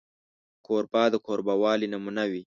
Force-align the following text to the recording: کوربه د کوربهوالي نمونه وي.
کوربه 0.65 1.03
د 1.13 1.15
کوربهوالي 1.25 1.87
نمونه 1.93 2.23
وي. 2.31 2.43